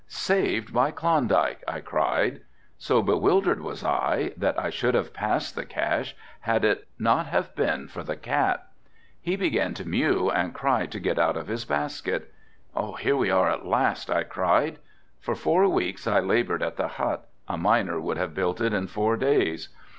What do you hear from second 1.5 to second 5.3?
I cried. So bewildered was I that I should have